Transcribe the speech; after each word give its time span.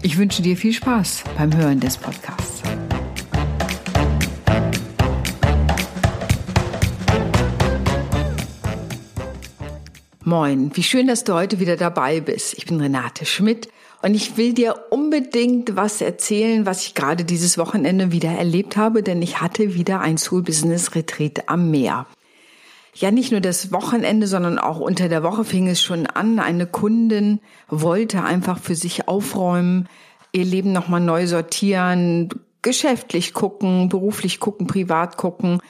Ich 0.00 0.16
wünsche 0.16 0.42
dir 0.42 0.56
viel 0.56 0.72
Spaß 0.72 1.24
beim 1.36 1.56
Hören 1.56 1.80
des 1.80 1.96
Podcasts. 1.96 2.62
Moin, 10.22 10.70
wie 10.74 10.82
schön, 10.82 11.08
dass 11.08 11.24
du 11.24 11.34
heute 11.34 11.58
wieder 11.58 11.76
dabei 11.76 12.20
bist. 12.20 12.56
Ich 12.58 12.66
bin 12.66 12.80
Renate 12.80 13.26
Schmidt 13.26 13.68
und 14.02 14.14
ich 14.14 14.36
will 14.36 14.52
dir 14.52 14.76
unbedingt 14.90 15.74
was 15.74 16.00
erzählen, 16.00 16.64
was 16.64 16.86
ich 16.86 16.94
gerade 16.94 17.24
dieses 17.24 17.58
Wochenende 17.58 18.12
wieder 18.12 18.30
erlebt 18.30 18.76
habe, 18.76 19.02
denn 19.02 19.20
ich 19.20 19.40
hatte 19.40 19.74
wieder 19.74 20.00
ein 20.00 20.16
Soul 20.16 20.42
Business 20.42 20.94
Retreat 20.94 21.48
am 21.48 21.72
Meer. 21.72 22.06
Ja, 22.94 23.10
nicht 23.10 23.30
nur 23.30 23.40
das 23.40 23.70
Wochenende, 23.72 24.26
sondern 24.26 24.58
auch 24.58 24.80
unter 24.80 25.08
der 25.08 25.22
Woche 25.22 25.44
fing 25.44 25.68
es 25.68 25.80
schon 25.80 26.06
an. 26.06 26.38
Eine 26.38 26.66
Kundin 26.66 27.40
wollte 27.68 28.24
einfach 28.24 28.58
für 28.58 28.74
sich 28.74 29.08
aufräumen, 29.08 29.88
ihr 30.32 30.44
Leben 30.44 30.72
nochmal 30.72 31.00
neu 31.00 31.26
sortieren, 31.26 32.28
geschäftlich 32.62 33.34
gucken, 33.34 33.88
beruflich 33.88 34.40
gucken, 34.40 34.66
privat 34.66 35.16
gucken. 35.16 35.60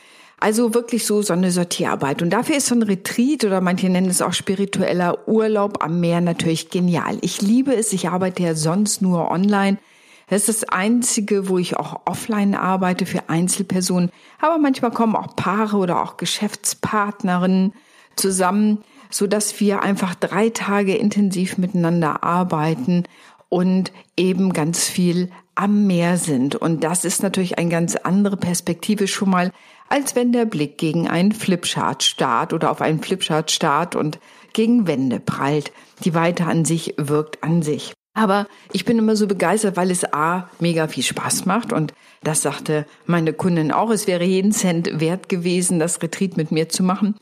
Also 0.40 0.72
wirklich 0.72 1.04
so 1.04 1.20
so 1.20 1.32
eine 1.32 1.50
Sortierarbeit. 1.50 2.22
Und 2.22 2.30
dafür 2.30 2.56
ist 2.56 2.66
so 2.66 2.74
ein 2.76 2.82
Retreat 2.82 3.44
oder 3.44 3.60
manche 3.60 3.88
nennen 3.88 4.08
es 4.08 4.22
auch 4.22 4.32
spiritueller 4.32 5.26
Urlaub 5.26 5.82
am 5.82 5.98
Meer 5.98 6.20
natürlich 6.20 6.70
genial. 6.70 7.18
Ich 7.22 7.42
liebe 7.42 7.74
es. 7.74 7.92
Ich 7.92 8.08
arbeite 8.08 8.44
ja 8.44 8.54
sonst 8.54 9.02
nur 9.02 9.30
online. 9.30 9.78
Das 10.28 10.48
ist 10.48 10.62
das 10.62 10.68
Einzige, 10.68 11.48
wo 11.48 11.58
ich 11.58 11.76
auch 11.76 12.02
offline 12.04 12.54
arbeite 12.54 13.06
für 13.06 13.28
Einzelpersonen. 13.28 14.10
Aber 14.40 14.58
manchmal 14.58 14.90
kommen 14.90 15.16
auch 15.16 15.34
Paare 15.36 15.78
oder 15.78 16.02
auch 16.02 16.16
Geschäftspartnerinnen 16.16 17.72
zusammen, 18.16 18.84
so 19.10 19.26
dass 19.26 19.58
wir 19.60 19.82
einfach 19.82 20.14
drei 20.14 20.50
Tage 20.50 20.94
intensiv 20.94 21.56
miteinander 21.56 22.24
arbeiten 22.24 23.04
und 23.48 23.92
eben 24.16 24.52
ganz 24.52 24.84
viel 24.84 25.30
am 25.54 25.86
Meer 25.86 26.18
sind. 26.18 26.54
Und 26.54 26.84
das 26.84 27.04
ist 27.04 27.22
natürlich 27.22 27.58
eine 27.58 27.70
ganz 27.70 27.96
andere 27.96 28.36
Perspektive 28.36 29.08
schon 29.08 29.30
mal, 29.30 29.50
als 29.88 30.14
wenn 30.14 30.32
der 30.32 30.44
Blick 30.44 30.76
gegen 30.76 31.08
einen 31.08 31.32
Flipchart 31.32 32.02
starrt 32.02 32.52
oder 32.52 32.70
auf 32.70 32.82
einen 32.82 33.02
Flipchart 33.02 33.50
starrt 33.50 33.96
und 33.96 34.18
gegen 34.52 34.86
Wände 34.86 35.20
prallt. 35.20 35.72
Die 36.04 36.14
Weite 36.14 36.44
an 36.44 36.66
sich 36.66 36.94
wirkt 36.98 37.42
an 37.42 37.62
sich. 37.62 37.94
Aber 38.18 38.48
ich 38.72 38.84
bin 38.84 38.98
immer 38.98 39.14
so 39.14 39.28
begeistert, 39.28 39.76
weil 39.76 39.92
es 39.92 40.12
A, 40.12 40.50
mega 40.58 40.88
viel 40.88 41.04
Spaß 41.04 41.46
macht 41.46 41.72
und 41.72 41.94
das 42.24 42.42
sagte 42.42 42.84
meine 43.06 43.32
Kundin 43.32 43.70
auch. 43.70 43.90
Es 43.90 44.08
wäre 44.08 44.24
jeden 44.24 44.50
Cent 44.50 44.98
wert 44.98 45.28
gewesen, 45.28 45.78
das 45.78 46.02
Retreat 46.02 46.36
mit 46.36 46.50
mir 46.50 46.68
zu 46.68 46.82
machen. 46.82 47.14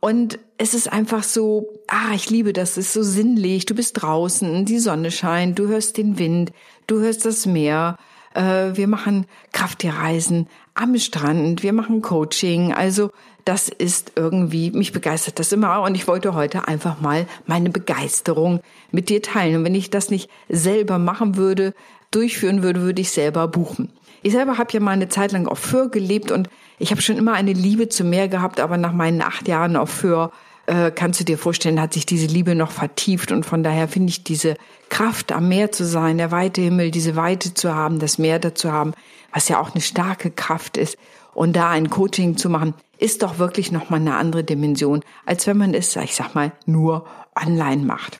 Und 0.00 0.38
es 0.56 0.72
ist 0.72 0.90
einfach 0.90 1.22
so, 1.22 1.68
ah, 1.86 2.14
ich 2.14 2.30
liebe 2.30 2.54
das, 2.54 2.78
es 2.78 2.86
ist 2.86 2.92
so 2.94 3.02
sinnlich. 3.02 3.66
Du 3.66 3.74
bist 3.74 4.00
draußen, 4.00 4.64
die 4.64 4.78
Sonne 4.78 5.10
scheint, 5.10 5.58
du 5.58 5.68
hörst 5.68 5.98
den 5.98 6.18
Wind, 6.18 6.50
du 6.86 7.00
hörst 7.00 7.26
das 7.26 7.44
Meer. 7.44 7.98
Äh, 8.32 8.70
wir 8.72 8.88
machen 8.88 9.26
Krafttierreisen 9.52 10.48
am 10.72 10.96
Strand, 10.98 11.62
wir 11.62 11.74
machen 11.74 12.00
Coaching. 12.00 12.72
Also 12.72 13.10
das 13.44 13.68
ist 13.68 14.12
irgendwie, 14.16 14.70
mich 14.70 14.92
begeistert 14.92 15.38
das 15.38 15.52
immer 15.52 15.82
und 15.82 15.94
ich 15.94 16.06
wollte 16.06 16.34
heute 16.34 16.68
einfach 16.68 17.00
mal 17.00 17.26
meine 17.46 17.70
Begeisterung 17.70 18.60
mit 18.90 19.08
dir 19.08 19.22
teilen. 19.22 19.56
Und 19.56 19.64
wenn 19.64 19.74
ich 19.74 19.90
das 19.90 20.10
nicht 20.10 20.30
selber 20.48 20.98
machen 20.98 21.36
würde, 21.36 21.74
durchführen 22.10 22.62
würde, 22.62 22.82
würde 22.82 23.00
ich 23.00 23.10
selber 23.10 23.48
buchen. 23.48 23.90
Ich 24.22 24.32
selber 24.32 24.58
habe 24.58 24.72
ja 24.72 24.80
mal 24.80 24.92
eine 24.92 25.08
Zeit 25.08 25.32
lang 25.32 25.48
auf 25.48 25.58
Föhr 25.58 25.88
glebt 25.88 26.30
und 26.30 26.48
ich 26.78 26.90
habe 26.92 27.02
schon 27.02 27.16
immer 27.16 27.32
eine 27.32 27.52
Liebe 27.52 27.88
zum 27.88 28.10
Meer 28.10 28.28
gehabt, 28.28 28.60
aber 28.60 28.76
nach 28.76 28.92
meinen 28.92 29.22
acht 29.22 29.48
Jahren 29.48 29.76
auf 29.76 29.90
Föhr 29.90 30.30
äh, 30.66 30.92
kannst 30.92 31.18
du 31.18 31.24
dir 31.24 31.38
vorstellen, 31.38 31.80
hat 31.80 31.92
sich 31.92 32.06
diese 32.06 32.26
Liebe 32.26 32.54
noch 32.54 32.70
vertieft 32.70 33.32
und 33.32 33.44
von 33.44 33.64
daher 33.64 33.88
finde 33.88 34.10
ich 34.10 34.22
diese 34.22 34.56
Kraft 34.90 35.32
am 35.32 35.48
Meer 35.48 35.72
zu 35.72 35.84
sein, 35.84 36.18
der 36.18 36.30
weite 36.30 36.60
Himmel, 36.60 36.92
diese 36.92 37.16
Weite 37.16 37.54
zu 37.54 37.74
haben, 37.74 37.98
das 37.98 38.18
Meer 38.18 38.38
dazu 38.38 38.70
haben, 38.70 38.92
was 39.32 39.48
ja 39.48 39.58
auch 39.58 39.72
eine 39.72 39.80
starke 39.80 40.30
Kraft 40.30 40.76
ist 40.76 40.96
und 41.34 41.54
da 41.54 41.70
ein 41.70 41.90
Coaching 41.90 42.36
zu 42.36 42.48
machen, 42.48 42.74
ist 42.98 43.22
doch 43.22 43.38
wirklich 43.38 43.72
noch 43.72 43.90
mal 43.90 43.96
eine 43.96 44.16
andere 44.16 44.44
Dimension, 44.44 45.00
als 45.26 45.46
wenn 45.46 45.56
man 45.56 45.74
es, 45.74 45.96
ich 45.96 46.14
sag 46.14 46.34
mal, 46.34 46.52
nur 46.66 47.06
online 47.34 47.84
macht. 47.84 48.18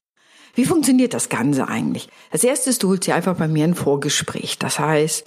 Wie 0.55 0.67
funktioniert 0.67 1.15
das 1.15 1.29
Ganze 1.29 1.69
eigentlich? 1.69 2.09
Als 2.31 2.45
erstes, 2.45 2.79
du 2.79 2.89
holst 2.89 3.07
dir 3.07 3.15
einfach 3.15 3.37
bei 3.37 3.49
mir 3.49 3.65
ein 3.65 3.75
Vorgespräch. 3.75 4.59
Das 4.59 4.79
heißt, 4.79 5.25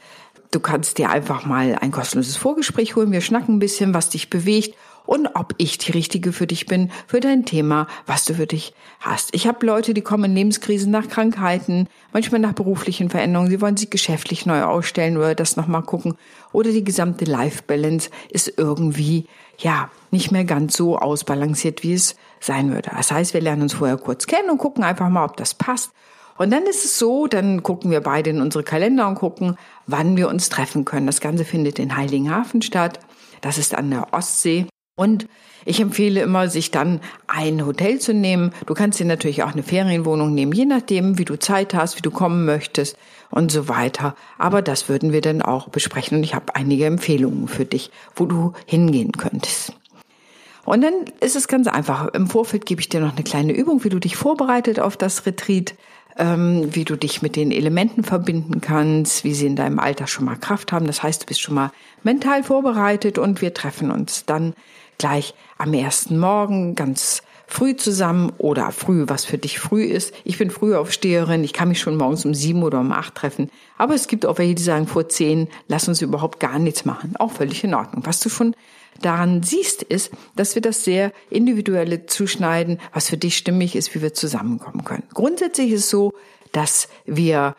Du 0.55 0.61
kannst 0.61 0.99
dir 0.99 1.09
einfach 1.09 1.45
mal 1.45 1.77
ein 1.81 1.91
kostenloses 1.91 2.37
Vorgespräch 2.37 2.95
holen. 2.95 3.11
Wir 3.11 3.19
schnacken 3.19 3.55
ein 3.55 3.59
bisschen, 3.59 3.93
was 3.93 4.09
dich 4.09 4.29
bewegt 4.29 4.77
und 5.05 5.27
ob 5.35 5.53
ich 5.57 5.77
die 5.77 5.91
Richtige 5.91 6.33
für 6.33 6.47
dich 6.47 6.65
bin, 6.65 6.91
für 7.07 7.19
dein 7.19 7.45
Thema, 7.45 7.87
was 8.05 8.25
du 8.25 8.33
für 8.35 8.47
dich 8.47 8.73
hast. 8.99 9.33
Ich 9.33 9.47
habe 9.47 9.65
Leute, 9.65 9.93
die 9.93 10.01
kommen 10.01 10.25
in 10.25 10.35
Lebenskrisen 10.35 10.91
nach 10.91 11.07
Krankheiten, 11.07 11.87
manchmal 12.13 12.41
nach 12.41 12.53
beruflichen 12.53 13.09
Veränderungen. 13.09 13.49
Sie 13.49 13.61
wollen 13.61 13.77
sich 13.77 13.89
geschäftlich 13.89 14.45
neu 14.45 14.63
ausstellen 14.63 15.17
oder 15.17 15.35
das 15.35 15.57
nochmal 15.57 15.83
gucken. 15.83 16.15
Oder 16.51 16.71
die 16.71 16.83
gesamte 16.83 17.25
Life 17.25 17.63
Balance 17.67 18.09
ist 18.29 18.53
irgendwie, 18.57 19.27
ja, 19.57 19.89
nicht 20.11 20.31
mehr 20.31 20.45
ganz 20.45 20.75
so 20.75 20.97
ausbalanciert, 20.97 21.83
wie 21.83 21.93
es 21.93 22.15
sein 22.39 22.71
würde. 22.71 22.91
Das 22.95 23.11
heißt, 23.11 23.33
wir 23.33 23.41
lernen 23.41 23.63
uns 23.63 23.73
vorher 23.73 23.97
kurz 23.97 24.27
kennen 24.27 24.49
und 24.49 24.57
gucken 24.57 24.83
einfach 24.83 25.09
mal, 25.09 25.25
ob 25.25 25.37
das 25.37 25.53
passt. 25.53 25.91
Und 26.37 26.51
dann 26.51 26.63
ist 26.63 26.83
es 26.83 26.99
so, 26.99 27.27
dann 27.27 27.63
gucken 27.63 27.91
wir 27.91 28.01
beide 28.01 28.29
in 28.29 28.41
unsere 28.41 28.63
Kalender 28.63 29.07
und 29.07 29.15
gucken, 29.15 29.57
wann 29.87 30.17
wir 30.17 30.27
uns 30.27 30.49
treffen 30.49 30.83
können. 30.83 31.07
Das 31.07 31.21
Ganze 31.21 31.45
findet 31.45 31.79
in 31.79 31.95
Heiligenhafen 31.95 32.61
statt. 32.61 32.99
Das 33.41 33.57
ist 33.57 33.73
an 33.75 33.89
der 33.89 34.13
Ostsee. 34.13 34.65
Und 34.97 35.27
ich 35.65 35.81
empfehle 35.81 36.21
immer, 36.21 36.47
sich 36.47 36.71
dann 36.71 37.01
ein 37.27 37.65
Hotel 37.65 37.99
zu 37.99 38.13
nehmen. 38.13 38.53
Du 38.65 38.73
kannst 38.73 38.97
dir 38.97 39.05
natürlich 39.05 39.43
auch 39.43 39.51
eine 39.51 39.63
Ferienwohnung 39.63 40.33
nehmen, 40.33 40.53
je 40.53 40.63
nachdem, 40.63 41.17
wie 41.17 41.25
du 41.25 41.37
Zeit 41.37 41.73
hast, 41.73 41.97
wie 41.97 42.01
du 42.01 42.11
kommen 42.11 42.45
möchtest 42.45 42.97
und 43.29 43.51
so 43.51 43.67
weiter. 43.67 44.15
Aber 44.37 44.61
das 44.61 44.87
würden 44.87 45.11
wir 45.11 45.19
dann 45.19 45.41
auch 45.41 45.67
besprechen. 45.67 46.19
Und 46.19 46.23
ich 46.23 46.33
habe 46.33 46.55
einige 46.55 46.85
Empfehlungen 46.85 47.49
für 47.49 47.65
dich, 47.65 47.91
wo 48.15 48.25
du 48.25 48.53
hingehen 48.65 49.11
könntest. 49.11 49.73
Und 50.63 50.81
dann 50.81 50.93
ist 51.19 51.35
es 51.35 51.49
ganz 51.49 51.67
einfach. 51.67 52.07
Im 52.13 52.27
Vorfeld 52.27 52.65
gebe 52.65 52.79
ich 52.79 52.87
dir 52.87 53.01
noch 53.01 53.13
eine 53.13 53.23
kleine 53.23 53.53
Übung, 53.53 53.83
wie 53.83 53.89
du 53.89 53.99
dich 53.99 54.15
vorbereitet 54.15 54.79
auf 54.79 54.95
das 54.95 55.25
Retreat 55.25 55.75
ähm, 56.17 56.73
wie 56.73 56.85
du 56.85 56.95
dich 56.95 57.21
mit 57.21 57.35
den 57.35 57.51
Elementen 57.51 58.03
verbinden 58.03 58.61
kannst, 58.61 59.23
wie 59.23 59.33
sie 59.33 59.47
in 59.47 59.55
deinem 59.55 59.79
Alter 59.79 60.07
schon 60.07 60.25
mal 60.25 60.37
Kraft 60.37 60.71
haben. 60.71 60.87
Das 60.87 61.03
heißt, 61.03 61.23
du 61.23 61.25
bist 61.25 61.41
schon 61.41 61.55
mal 61.55 61.71
mental 62.03 62.43
vorbereitet 62.43 63.17
und 63.17 63.41
wir 63.41 63.53
treffen 63.53 63.91
uns 63.91 64.25
dann 64.25 64.53
gleich 64.97 65.33
am 65.57 65.73
ersten 65.73 66.17
Morgen 66.19 66.75
ganz 66.75 67.21
früh 67.47 67.75
zusammen 67.75 68.33
oder 68.37 68.71
früh, 68.71 69.03
was 69.07 69.25
für 69.25 69.37
dich 69.37 69.59
früh 69.59 69.83
ist. 69.83 70.13
Ich 70.23 70.37
bin 70.37 70.49
Frühaufsteherin, 70.49 71.43
ich 71.43 71.53
kann 71.53 71.69
mich 71.69 71.79
schon 71.79 71.95
morgens 71.95 72.25
um 72.25 72.33
sieben 72.33 72.63
oder 72.63 72.79
um 72.79 72.91
acht 72.91 73.15
treffen. 73.15 73.51
Aber 73.77 73.93
es 73.93 74.07
gibt 74.07 74.25
auch 74.25 74.37
welche, 74.37 74.55
die 74.55 74.63
sagen 74.63 74.87
vor 74.87 75.07
zehn, 75.09 75.47
lass 75.67 75.87
uns 75.87 76.01
überhaupt 76.01 76.39
gar 76.39 76.59
nichts 76.59 76.85
machen. 76.85 77.15
Auch 77.17 77.31
völlig 77.31 77.63
in 77.63 77.73
Ordnung. 77.73 78.05
Was 78.05 78.19
du 78.19 78.29
schon 78.29 78.55
daran 79.01 79.43
siehst, 79.43 79.83
ist, 79.83 80.11
dass 80.35 80.55
wir 80.55 80.61
das 80.61 80.83
sehr 80.83 81.11
individuelle 81.29 82.05
zuschneiden, 82.05 82.79
was 82.93 83.09
für 83.09 83.17
dich 83.17 83.37
stimmig 83.37 83.75
ist, 83.75 83.93
wie 83.93 84.01
wir 84.01 84.13
zusammenkommen 84.13 84.83
können. 84.83 85.03
Grundsätzlich 85.13 85.71
ist 85.71 85.85
es 85.85 85.89
so, 85.89 86.13
dass 86.51 86.87
wir 87.05 87.55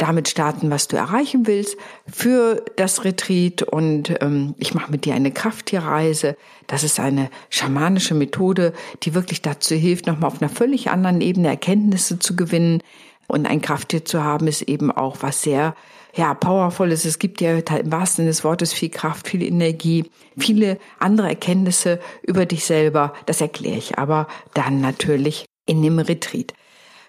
damit 0.00 0.28
starten, 0.28 0.70
was 0.70 0.88
du 0.88 0.96
erreichen 0.96 1.46
willst 1.46 1.76
für 2.10 2.64
das 2.76 3.04
Retreat. 3.04 3.62
Und 3.62 4.14
ähm, 4.22 4.54
ich 4.58 4.74
mache 4.74 4.90
mit 4.90 5.04
dir 5.04 5.14
eine 5.14 5.30
Krafttierreise. 5.30 6.36
Das 6.66 6.84
ist 6.84 6.98
eine 6.98 7.30
schamanische 7.50 8.14
Methode, 8.14 8.72
die 9.02 9.14
wirklich 9.14 9.42
dazu 9.42 9.74
hilft, 9.74 10.06
nochmal 10.06 10.28
auf 10.28 10.40
einer 10.40 10.50
völlig 10.50 10.90
anderen 10.90 11.20
Ebene 11.20 11.48
Erkenntnisse 11.48 12.18
zu 12.18 12.34
gewinnen. 12.34 12.82
Und 13.26 13.46
ein 13.46 13.60
Krafttier 13.60 14.04
zu 14.04 14.24
haben, 14.24 14.48
ist 14.48 14.62
eben 14.62 14.90
auch 14.90 15.18
was 15.20 15.42
sehr 15.42 15.76
ja, 16.16 16.34
powerful 16.34 16.90
ist. 16.90 17.04
Es 17.04 17.18
gibt 17.18 17.40
ja 17.40 17.58
im 17.58 17.92
wahrsten 17.92 18.22
Sinne 18.22 18.30
des 18.30 18.42
Wortes 18.42 18.72
viel 18.72 18.88
Kraft, 18.88 19.28
viel 19.28 19.42
Energie, 19.42 20.10
viele 20.36 20.78
andere 20.98 21.28
Erkenntnisse 21.28 22.00
über 22.22 22.46
dich 22.46 22.64
selber. 22.64 23.12
Das 23.26 23.40
erkläre 23.40 23.76
ich 23.78 23.98
aber 23.98 24.26
dann 24.54 24.80
natürlich 24.80 25.44
in 25.66 25.82
dem 25.82 25.98
Retreat. 25.98 26.54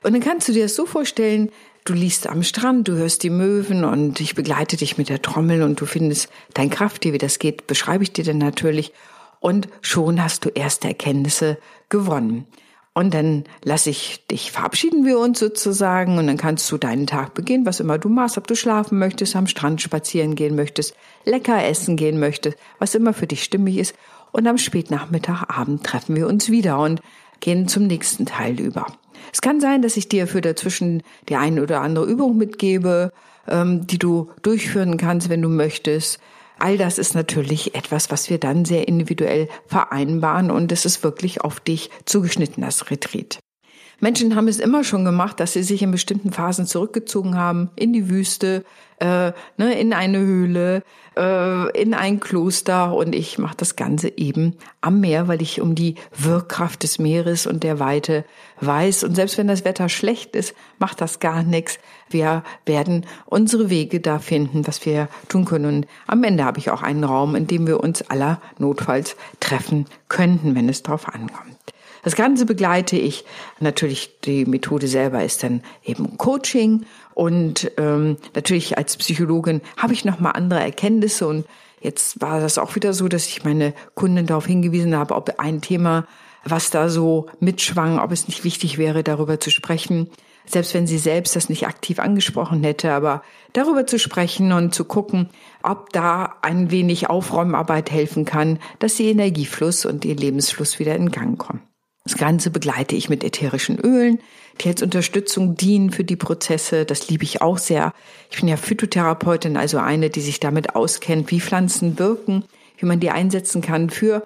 Und 0.04 0.14
dann 0.14 0.22
kannst 0.22 0.48
du 0.50 0.54
dir 0.54 0.64
das 0.64 0.76
so 0.76 0.86
vorstellen, 0.86 1.50
du 1.86 1.94
liest 1.94 2.28
am 2.28 2.44
Strand, 2.44 2.88
du 2.88 2.94
hörst 2.94 3.24
die 3.24 3.30
Möwen 3.30 3.84
und 3.84 4.20
ich 4.20 4.36
begleite 4.36 4.78
dich 4.78 4.98
mit 4.98 5.10
der 5.10 5.22
Trommel 5.22 5.64
und 5.64 5.80
du 5.82 5.86
findest 5.86 6.30
dein 6.54 6.70
Krafttier, 6.70 7.14
wie 7.14 7.18
das 7.18 7.40
geht, 7.40 7.68
beschreibe 7.68 8.04
ich 8.04 8.14
dir 8.14 8.24
dann 8.24 8.38
natürlich. 8.38 8.94
Und 9.40 9.68
schon 9.82 10.24
hast 10.24 10.46
du 10.46 10.50
erste 10.50 10.88
Erkenntnisse 10.88 11.58
gewonnen. 11.90 12.46
Und 12.94 13.14
dann 13.14 13.46
lasse 13.64 13.90
ich 13.90 14.26
dich, 14.30 14.52
verabschieden 14.52 15.06
wir 15.06 15.18
uns 15.18 15.40
sozusagen 15.40 16.18
und 16.18 16.28
dann 16.28 16.36
kannst 16.36 16.70
du 16.72 16.78
deinen 16.78 17.08
Tag 17.08 17.34
beginnen, 17.34 17.66
was 17.66 17.80
immer 17.80 17.98
du 17.98 18.10
machst, 18.10 18.38
ob 18.38 18.48
du 18.48 18.56
schlafen 18.56 19.00
möchtest, 19.00 19.36
am 19.38 19.48
Strand 19.48 19.82
spazieren 19.82 20.36
gehen 20.36 20.56
möchtest, 20.56 20.94
lecker 21.24 21.64
essen 21.66 21.96
gehen 21.96 22.20
möchtest, 22.20 22.58
was 22.80 22.94
immer 22.94 23.14
für 23.14 23.28
dich 23.28 23.44
stimmig 23.44 23.78
ist. 23.78 23.96
Und 24.34 24.46
am 24.46 24.58
Spätnachmittag, 24.58 25.44
Abend 25.48 25.86
treffen 25.86 26.18
wir 26.18 26.28
uns 26.28 26.50
wieder 26.50 26.80
und 26.80 27.02
gehen 27.42 27.68
zum 27.68 27.88
nächsten 27.88 28.26
Teil 28.26 28.60
über. 28.60 28.86
Es 29.34 29.42
kann 29.42 29.60
sein, 29.60 29.82
dass 29.82 29.98
ich 29.98 30.10
dir 30.10 30.28
für 30.28 30.42
dazwischen 30.42 31.04
die 31.30 31.36
eine 31.36 31.62
oder 31.62 31.82
andere 31.82 32.06
Übung 32.06 32.38
mitgebe, 32.38 33.12
ähm, 33.48 33.86
die 33.88 34.00
du 34.00 34.30
durchführen 34.42 34.98
kannst, 34.98 35.30
wenn 35.30 35.42
du 35.42 35.50
möchtest. 35.50 36.20
All 36.60 36.78
das 36.78 36.98
ist 36.98 37.16
natürlich 37.16 37.76
etwas, 37.76 38.12
was 38.12 38.30
wir 38.30 38.38
dann 38.38 38.66
sehr 38.66 38.88
individuell 38.88 39.50
vereinbaren 39.66 40.52
und 40.52 40.72
es 40.72 40.86
ist 40.86 41.04
wirklich 41.04 41.42
auf 41.42 41.60
dich 41.60 41.90
zugeschnitten, 42.06 42.64
das 42.64 42.92
Retreat. 42.92 43.40
Menschen 44.02 44.36
haben 44.36 44.48
es 44.48 44.60
immer 44.60 44.84
schon 44.84 45.06
gemacht, 45.06 45.40
dass 45.40 45.54
sie 45.54 45.64
sich 45.64 45.84
in 45.84 45.92
bestimmten 45.92 46.32
Phasen 46.32 46.66
zurückgezogen 46.66 47.38
haben, 47.38 47.70
in 47.76 47.94
die 47.94 48.10
Wüste, 48.10 48.66
äh, 49.00 49.32
ne, 49.58 49.80
in 49.80 49.94
eine 49.94 50.18
Höhle, 50.18 50.82
äh, 51.16 51.80
in 51.80 51.94
ein 51.94 52.20
Kloster 52.20 52.96
und 52.96 53.14
ich 53.14 53.38
mache 53.38 53.58
das 53.58 53.76
Ganze 53.76 54.18
eben 54.18 54.56
am 54.82 55.02
Meer, 55.02 55.28
weil 55.28 55.42
ich 55.42 55.62
um 55.62 55.76
die 55.76 55.96
Wirkkraft 56.18 56.82
des 56.82 56.98
Meeres 56.98 57.46
und 57.46 57.64
der 57.64 57.80
Weite 57.80 58.26
weiß. 58.60 59.04
Und 59.04 59.14
selbst 59.14 59.38
wenn 59.38 59.48
das 59.48 59.66
Wetter 59.66 59.88
schlecht 59.88 60.36
ist, 60.36 60.56
macht 60.80 61.00
das 61.00 61.20
gar 61.20 61.44
nichts. 61.44 61.78
Wir 62.10 62.44
werden 62.66 63.06
unsere 63.28 63.70
Wege 63.70 64.00
da 64.00 64.18
finden, 64.18 64.66
was 64.66 64.84
wir 64.84 65.10
tun 65.30 65.46
können. 65.46 65.66
Und 65.66 65.88
am 66.08 66.24
Ende 66.24 66.44
habe 66.44 66.58
ich 66.58 66.72
auch 66.72 66.82
einen 66.82 67.04
Raum, 67.04 67.36
in 67.36 67.46
dem 67.46 67.68
wir 67.68 67.80
uns 67.82 68.02
aller 68.10 68.42
notfalls 68.58 69.16
treffen 69.40 69.86
könnten, 70.10 70.56
wenn 70.56 70.70
es 70.70 70.82
darauf 70.82 71.08
ankommt. 71.08 71.58
Das 72.04 72.16
Ganze 72.16 72.46
begleite 72.46 72.98
ich. 72.98 73.26
Natürlich, 73.60 74.20
die 74.22 74.46
Methode 74.46 74.88
selber 74.88 75.24
ist 75.24 75.44
dann 75.44 75.62
eben 75.84 76.18
Coaching. 76.18 76.86
Und 77.14 77.72
ähm, 77.78 78.18
natürlich 78.34 78.78
als 78.78 78.98
Psychologin 78.98 79.62
habe 79.78 79.94
ich 79.94 80.06
nochmal 80.06 80.34
andere 80.34 80.62
Erkenntnisse. 80.62 81.28
Und 81.28 81.46
jetzt 81.80 82.22
war 82.22 82.40
das 82.40 82.58
auch 82.58 82.76
wieder 82.76 82.94
so, 82.94 83.08
dass 83.08 83.28
ich 83.28 83.44
meine 83.44 83.74
Kunden 83.94 84.26
darauf 84.26 84.46
hingewiesen 84.46 84.96
habe, 84.96 85.16
ob 85.16 85.40
ein 85.40 85.62
Thema, 85.62 86.08
was 86.44 86.72
da 86.72 86.90
so 86.90 87.28
mitschwang, 87.40 88.00
ob 88.00 88.12
es 88.12 88.28
nicht 88.28 88.44
wichtig 88.44 88.78
wäre, 88.78 89.04
darüber 89.04 89.40
zu 89.40 89.52
sprechen 89.52 90.10
selbst 90.46 90.74
wenn 90.74 90.88
sie 90.88 90.98
selbst 90.98 91.36
das 91.36 91.50
nicht 91.50 91.68
aktiv 91.68 92.00
angesprochen 92.00 92.64
hätte, 92.64 92.92
aber 92.92 93.24
darüber 93.54 93.86
zu 93.88 94.00
sprechen 94.00 94.52
und 94.52 94.74
zu 94.74 94.86
gucken, 94.86 95.30
ob 95.64 95.92
da 95.92 96.36
ein 96.42 96.72
wenig 96.72 97.10
Aufräumarbeit 97.10 97.92
helfen 97.92 98.26
kann, 98.26 98.60
dass 98.80 99.00
ihr 99.00 99.12
Energiefluss 99.12 99.86
und 99.86 100.06
ihr 100.06 100.16
Lebensfluss 100.16 100.80
wieder 100.80 100.96
in 100.96 101.12
Gang 101.12 101.38
kommen. 101.38 101.62
Das 102.04 102.18
Ganze 102.18 102.50
begleite 102.50 102.96
ich 102.96 103.10
mit 103.10 103.24
ätherischen 103.24 103.80
Ölen, 103.80 104.20
die 104.60 104.70
als 104.70 104.82
Unterstützung 104.82 105.56
dienen 105.56 105.92
für 105.92 106.04
die 106.04 106.16
Prozesse. 106.16 106.84
Das 106.86 107.10
liebe 107.10 107.24
ich 107.24 107.42
auch 107.42 107.60
sehr. 107.60 107.94
Ich 108.32 108.40
bin 108.40 108.50
ja 108.50 108.58
Phytotherapeutin, 108.58 109.56
also 109.56 109.78
eine, 109.78 110.10
die 110.10 110.22
sich 110.22 110.40
damit 110.40 110.76
auskennt, 110.76 111.30
wie 111.30 111.40
Pflanzen 111.40 112.00
wirken, 112.00 112.44
wie 112.78 112.88
man 112.88 113.00
die 113.00 113.12
einsetzen 113.12 113.62
kann 113.62 113.92
für 113.92 114.24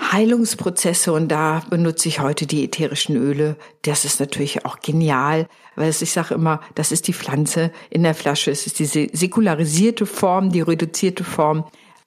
Heilungsprozesse. 0.00 1.12
Und 1.12 1.28
da 1.28 1.62
benutze 1.70 2.08
ich 2.08 2.18
heute 2.18 2.46
die 2.46 2.64
ätherischen 2.64 3.16
Öle. 3.16 3.56
Das 3.82 4.04
ist 4.04 4.18
natürlich 4.18 4.64
auch 4.64 4.80
genial, 4.80 5.46
weil 5.76 5.90
ich 5.90 6.10
sage 6.10 6.34
immer, 6.34 6.60
das 6.74 6.90
ist 6.90 7.06
die 7.06 7.12
Pflanze 7.12 7.70
in 7.90 8.02
der 8.02 8.14
Flasche. 8.14 8.50
Es 8.50 8.66
ist 8.66 8.80
diese 8.80 9.06
säkularisierte 9.12 10.06
Form, 10.06 10.50
die 10.50 10.62
reduzierte 10.62 11.22
Form 11.22 11.64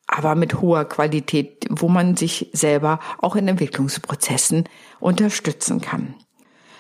aber 0.08 0.36
mit 0.36 0.62
hoher 0.62 0.86
Qualität, 0.86 1.68
wo 1.70 1.90
man 1.90 2.16
sich 2.16 2.50
selber 2.54 3.00
auch 3.20 3.36
in 3.36 3.48
Entwicklungsprozessen 3.48 4.64
unterstützen 5.00 5.82
kann. 5.82 6.16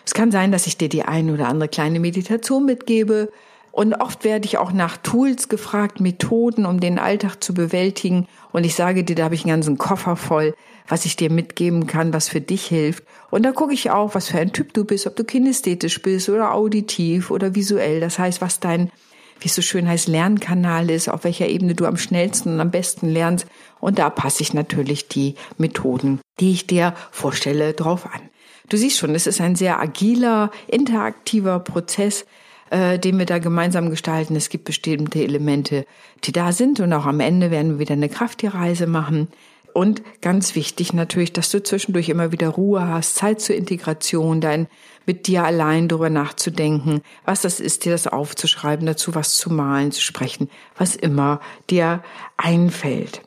Es 0.05 0.13
kann 0.13 0.31
sein, 0.31 0.53
dass 0.53 0.67
ich 0.67 0.77
dir 0.77 0.87
die 0.87 1.03
ein 1.03 1.29
oder 1.29 1.49
andere 1.49 1.67
kleine 1.67 1.99
Meditation 1.99 2.65
mitgebe. 2.65 3.29
Und 3.73 3.93
oft 3.93 4.23
werde 4.23 4.45
ich 4.45 4.57
auch 4.57 4.71
nach 4.71 4.97
Tools 4.97 5.49
gefragt, 5.49 5.99
Methoden, 5.99 6.65
um 6.65 6.79
den 6.79 6.97
Alltag 6.97 7.43
zu 7.43 7.53
bewältigen. 7.53 8.25
Und 8.51 8.63
ich 8.63 8.73
sage 8.73 9.03
dir, 9.03 9.15
da 9.15 9.25
habe 9.25 9.35
ich 9.35 9.43
einen 9.43 9.51
ganzen 9.51 9.77
Koffer 9.77 10.15
voll, 10.15 10.55
was 10.87 11.05
ich 11.05 11.17
dir 11.17 11.29
mitgeben 11.29 11.85
kann, 11.85 12.13
was 12.13 12.29
für 12.29 12.41
dich 12.41 12.65
hilft. 12.65 13.03
Und 13.29 13.43
da 13.43 13.51
gucke 13.51 13.73
ich 13.73 13.91
auch, 13.91 14.15
was 14.15 14.29
für 14.29 14.39
ein 14.39 14.53
Typ 14.53 14.73
du 14.73 14.85
bist, 14.85 15.05
ob 15.05 15.15
du 15.17 15.25
kinästhetisch 15.25 16.01
bist 16.01 16.29
oder 16.29 16.53
auditiv 16.53 17.29
oder 17.29 17.53
visuell. 17.53 17.99
Das 17.99 18.17
heißt, 18.17 18.41
was 18.41 18.61
dein 18.61 18.89
wie 19.39 19.47
es 19.47 19.55
so 19.55 19.61
schön 19.61 19.87
heißt, 19.87 20.07
Lernkanal 20.07 20.89
ist, 20.89 21.09
auf 21.09 21.23
welcher 21.23 21.47
Ebene 21.47 21.75
du 21.75 21.85
am 21.85 21.97
schnellsten 21.97 22.53
und 22.53 22.59
am 22.59 22.71
besten 22.71 23.07
lernst. 23.07 23.47
Und 23.79 23.99
da 23.99 24.09
passe 24.09 24.43
ich 24.43 24.53
natürlich 24.53 25.07
die 25.07 25.35
Methoden, 25.57 26.19
die 26.39 26.51
ich 26.51 26.67
dir 26.67 26.93
vorstelle, 27.11 27.73
drauf 27.73 28.05
an. 28.05 28.21
Du 28.69 28.77
siehst 28.77 28.97
schon, 28.97 29.15
es 29.15 29.27
ist 29.27 29.39
ein 29.39 29.55
sehr 29.55 29.79
agiler, 29.79 30.51
interaktiver 30.67 31.59
Prozess, 31.59 32.25
äh, 32.69 32.99
den 32.99 33.17
wir 33.17 33.25
da 33.25 33.39
gemeinsam 33.39 33.89
gestalten. 33.89 34.35
Es 34.35 34.49
gibt 34.49 34.65
bestimmte 34.65 35.23
Elemente, 35.23 35.85
die 36.23 36.31
da 36.31 36.51
sind 36.51 36.79
und 36.79 36.91
auch 36.91 37.05
am 37.05 37.19
Ende 37.19 37.51
werden 37.51 37.73
wir 37.73 37.79
wieder 37.79 37.93
eine 37.93 38.09
Krafttierreise 38.09 38.87
machen. 38.87 39.29
Und 39.77 40.01
ganz 40.21 40.55
wichtig 40.55 40.93
natürlich, 40.93 41.33
dass 41.33 41.51
du 41.51 41.61
zwischendurch 41.61 42.09
immer 42.09 42.31
wieder 42.31 42.49
Ruhe 42.49 42.87
hast, 42.87 43.13
Zeit 43.13 43.41
zur 43.41 43.55
Integration, 43.55 44.41
dein 44.41 44.65
mit 45.05 45.27
dir 45.27 45.43
allein 45.43 45.87
darüber 45.87 46.09
nachzudenken, 46.09 47.03
was 47.25 47.43
das 47.43 47.59
ist, 47.59 47.85
dir 47.85 47.91
das 47.91 48.07
aufzuschreiben, 48.07 48.87
dazu 48.87 49.13
was 49.13 49.37
zu 49.37 49.53
malen, 49.53 49.91
zu 49.91 50.01
sprechen, 50.01 50.49
was 50.79 50.95
immer 50.95 51.41
dir 51.69 52.01
einfällt. 52.37 53.21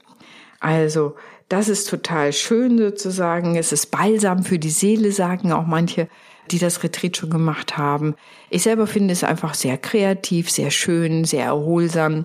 Also, 0.59 1.15
das 1.49 1.69
ist 1.69 1.89
total 1.89 2.33
schön 2.33 2.79
sozusagen. 2.79 3.55
Es 3.55 3.71
ist 3.71 3.93
Balsam 3.93 4.43
für 4.43 4.59
die 4.59 4.71
Seele, 4.71 5.13
sagen 5.13 5.53
auch 5.53 5.67
manche, 5.67 6.09
die 6.51 6.59
das 6.59 6.83
Retreat 6.83 7.17
schon 7.17 7.31
gemacht 7.31 7.79
haben. 7.79 8.17
Ich 8.51 8.65
selber 8.65 8.89
finde 8.89 9.13
es 9.13 9.23
einfach 9.23 9.55
sehr 9.55 9.79
kreativ, 9.79 10.51
sehr 10.51 10.73
schön, 10.73 11.25
sehr 11.25 11.45
erholsam. 11.45 12.25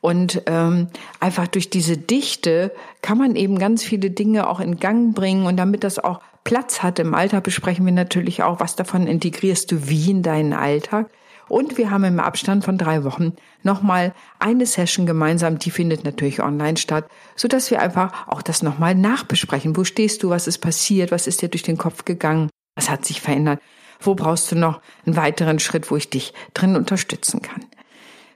Und 0.00 0.42
ähm, 0.46 0.88
einfach 1.20 1.46
durch 1.46 1.68
diese 1.68 1.96
Dichte 1.96 2.72
kann 3.02 3.18
man 3.18 3.36
eben 3.36 3.58
ganz 3.58 3.82
viele 3.82 4.10
Dinge 4.10 4.48
auch 4.48 4.60
in 4.60 4.78
Gang 4.78 5.14
bringen. 5.14 5.46
Und 5.46 5.56
damit 5.56 5.84
das 5.84 5.98
auch 5.98 6.20
Platz 6.44 6.82
hat 6.82 6.98
im 6.98 7.14
Alltag, 7.14 7.44
besprechen 7.44 7.84
wir 7.84 7.92
natürlich 7.92 8.42
auch, 8.42 8.60
was 8.60 8.76
davon 8.76 9.06
integrierst 9.06 9.70
du 9.70 9.88
wie 9.88 10.10
in 10.10 10.22
deinen 10.22 10.52
Alltag. 10.52 11.10
Und 11.48 11.78
wir 11.78 11.90
haben 11.90 12.04
im 12.04 12.20
Abstand 12.20 12.64
von 12.64 12.78
drei 12.78 13.02
Wochen 13.02 13.34
nochmal 13.64 14.14
eine 14.38 14.66
Session 14.66 15.04
gemeinsam, 15.04 15.58
die 15.58 15.72
findet 15.72 16.04
natürlich 16.04 16.40
online 16.40 16.76
statt, 16.76 17.08
so 17.34 17.48
dass 17.48 17.72
wir 17.72 17.82
einfach 17.82 18.28
auch 18.28 18.40
das 18.40 18.62
nochmal 18.62 18.94
nachbesprechen. 18.94 19.76
Wo 19.76 19.82
stehst 19.82 20.22
du? 20.22 20.30
Was 20.30 20.46
ist 20.46 20.58
passiert? 20.58 21.10
Was 21.10 21.26
ist 21.26 21.42
dir 21.42 21.48
durch 21.48 21.64
den 21.64 21.76
Kopf 21.76 22.04
gegangen? 22.04 22.50
Was 22.76 22.88
hat 22.88 23.04
sich 23.04 23.20
verändert? 23.20 23.60
Wo 23.98 24.14
brauchst 24.14 24.52
du 24.52 24.56
noch 24.56 24.80
einen 25.04 25.16
weiteren 25.16 25.58
Schritt, 25.58 25.90
wo 25.90 25.96
ich 25.96 26.08
dich 26.08 26.32
drin 26.54 26.76
unterstützen 26.76 27.42
kann? 27.42 27.66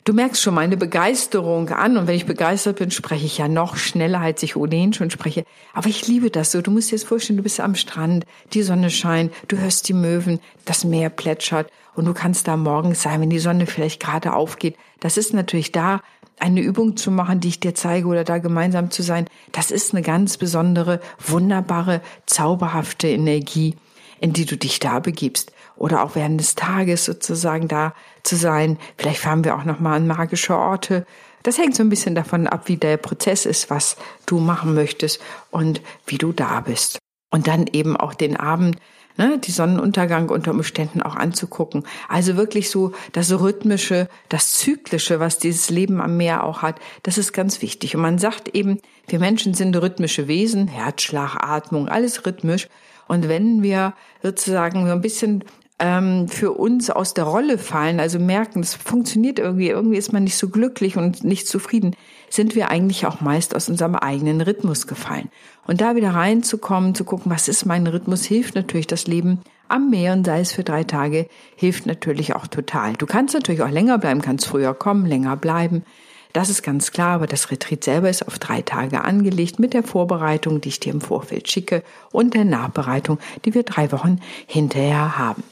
Du 0.04 0.12
merkst 0.12 0.42
schon 0.42 0.52
meine 0.52 0.76
Begeisterung 0.76 1.70
an 1.70 1.96
und 1.96 2.06
wenn 2.06 2.14
ich 2.14 2.26
begeistert 2.26 2.76
bin, 2.76 2.90
spreche 2.90 3.25
ich 3.25 3.38
ja 3.38 3.49
noch 3.49 3.78
schneller, 3.78 4.20
als 4.20 4.42
ich 4.42 4.54
ohnehin 4.54 4.92
schon 4.92 5.11
spreche. 5.11 5.46
Aber 5.73 5.88
ich 5.88 6.06
liebe 6.06 6.30
das 6.30 6.52
so. 6.52 6.61
Du 6.61 6.70
musst 6.70 6.90
dir 6.90 6.96
jetzt 6.96 7.08
vorstellen, 7.08 7.38
du 7.38 7.42
bist 7.42 7.58
am 7.58 7.75
Strand, 7.75 8.26
die 8.52 8.62
Sonne 8.62 8.90
scheint, 8.90 9.32
du 9.49 9.56
hörst 9.56 9.88
die 9.88 9.94
Möwen, 9.94 10.40
das 10.66 10.84
Meer 10.84 11.08
plätschert 11.08 11.70
und 11.94 12.04
du 12.04 12.12
kannst 12.12 12.46
da 12.49 12.58
morgens 12.58 13.00
sein, 13.00 13.23
wenn 13.23 13.30
die 13.30 13.38
Sonne 13.38 13.64
vielleicht 13.64 13.99
gerade 13.99 14.34
aufgeht. 14.34 14.76
Das 15.00 15.16
ist 15.16 15.32
natürlich 15.32 15.73
da 15.73 16.02
eine 16.38 16.61
Übung 16.61 16.99
zu 16.99 17.11
machen, 17.11 17.40
die 17.40 17.49
ich 17.49 17.61
dir 17.61 17.75
zeige 17.75 18.06
oder 18.06 18.25
da 18.25 18.37
gemeinsam 18.37 18.90
zu 18.90 19.02
sein. 19.02 19.26
Das 19.52 19.70
ist 19.70 19.94
eine 19.94 20.02
ganz 20.02 20.37
besondere, 20.37 21.00
wunderbare, 21.18 22.02
zauberhafte 22.26 23.08
Energie, 23.08 23.75
in 24.20 24.34
die 24.34 24.44
du 24.44 24.58
dich 24.58 24.80
da 24.80 24.99
begibst 24.99 25.53
oder 25.76 26.02
auch 26.02 26.14
während 26.14 26.40
des 26.40 26.54
Tages 26.54 27.04
sozusagen 27.04 27.69
da 27.69 27.95
zu 28.23 28.37
sein. 28.37 28.78
Vielleicht 28.97 29.21
fahren 29.21 29.45
wir 29.45 29.57
auch 29.57 29.64
noch 29.64 29.81
mal 29.81 29.97
an 29.97 30.07
magische 30.07 30.57
Orte. 30.57 31.07
Das 31.43 31.59
hängt 31.59 31.75
so 31.75 31.83
ein 31.83 31.90
bisschen 31.90 32.14
davon 32.14 32.47
ab, 32.47 32.69
wie 32.69 32.76
der 32.76 32.97
Prozess 32.97 33.45
ist, 33.45 33.71
was 33.71 33.97
du 34.26 34.38
machen 34.38 34.75
möchtest 34.75 35.21
und 35.50 35.83
wie 36.07 36.19
du 36.19 36.33
da 36.33 36.61
bist. 36.61 36.99
Und 37.31 37.49
dann 37.49 37.66
eben 37.66 37.97
auch 37.97 38.14
den 38.14 38.37
Abend, 38.37 38.76
ne, 39.16 39.38
die 39.38 39.50
Sonnenuntergang 39.50 40.31
unter 40.31 40.52
Umständen 40.52 41.02
auch 41.02 41.16
anzugucken. 41.16 41.85
Also 42.09 42.37
wirklich 42.37 42.71
so 42.71 42.93
das 43.12 43.31
Rhythmische, 43.31 44.09
das 44.28 44.54
Zyklische, 44.54 45.21
was 45.21 45.38
dieses 45.38 45.69
Leben 45.69 46.00
am 46.00 46.16
Meer 46.16 46.45
auch 46.45 46.62
hat, 46.62 46.81
das 47.02 47.19
ist 47.19 47.33
ganz 47.33 47.61
wichtig. 47.61 47.95
Und 47.95 48.02
man 48.02 48.19
sagt 48.19 48.49
eben, 48.54 48.81
wir 49.09 49.19
Menschen 49.19 49.52
sind 49.52 49.76
rhythmische 49.76 50.28
Wesen, 50.28 50.69
Herzschlag, 50.69 51.37
Atmung, 51.37 51.88
alles 51.88 52.25
rhythmisch. 52.25 52.69
Und 53.07 53.28
wenn 53.28 53.62
wir 53.62 53.93
sozusagen 54.23 54.87
so 54.87 54.93
ein 54.93 55.02
bisschen 55.02 55.45
ähm, 55.81 56.28
für 56.28 56.52
uns 56.52 56.90
aus 56.90 57.14
der 57.14 57.25
Rolle 57.25 57.59
fallen, 57.59 57.99
also 57.99 58.19
merken, 58.19 58.61
es 58.61 58.75
funktioniert 58.75 59.38
irgendwie, 59.38 59.69
irgendwie 59.69 59.97
ist 59.97 60.12
man 60.12 60.25
nicht 60.25 60.37
so 60.37 60.49
glücklich 60.49 60.97
und 60.97 61.25
nicht 61.25 61.49
zufrieden, 61.49 61.97
sind 62.31 62.54
wir 62.54 62.71
eigentlich 62.71 63.07
auch 63.07 63.21
meist 63.21 63.57
aus 63.57 63.69
unserem 63.69 63.97
eigenen 63.97 64.40
Rhythmus 64.40 64.87
gefallen. 64.87 65.31
Und 65.66 65.81
da 65.81 65.97
wieder 65.97 66.11
reinzukommen, 66.11 66.95
zu 66.95 67.04
gucken, 67.04 67.31
was 67.33 67.49
ist 67.49 67.64
mein 67.64 67.87
Rhythmus, 67.87 68.25
hilft 68.25 68.54
natürlich 68.54 68.87
das 68.87 69.07
Leben 69.07 69.40
am 69.69 69.90
Meer 69.90 70.12
und 70.12 70.25
sei 70.25 70.40
es 70.40 70.52
für 70.52 70.62
drei 70.62 70.85
Tage, 70.85 71.28
hilft 71.57 71.87
natürlich 71.87 72.37
auch 72.37 72.47
total. 72.47 72.93
Du 72.93 73.07
kannst 73.07 73.35
natürlich 73.35 73.62
auch 73.62 73.71
länger 73.71 73.99
bleiben, 73.99 74.23
kannst 74.23 74.47
früher 74.47 74.75
kommen, 74.75 75.07
länger 75.07 75.37
bleiben. 75.37 75.85
Das 76.33 76.50
ist 76.50 76.62
ganz 76.62 76.90
klar, 76.90 77.14
aber 77.14 77.28
das 77.28 77.52
Retreat 77.52 77.85
selber 77.85 78.11
ist 78.11 78.26
auf 78.26 78.40
drei 78.40 78.61
Tage 78.61 79.02
angelegt 79.02 79.61
mit 79.61 79.73
der 79.73 79.85
Vorbereitung, 79.85 80.61
die 80.61 80.69
ich 80.69 80.81
dir 80.81 80.93
im 80.93 81.00
Vorfeld 81.00 81.49
schicke 81.49 81.85
und 82.11 82.35
der 82.35 82.45
Nachbereitung, 82.45 83.19
die 83.45 83.54
wir 83.54 83.62
drei 83.62 83.93
Wochen 83.93 84.19
hinterher 84.47 85.16
haben. 85.16 85.45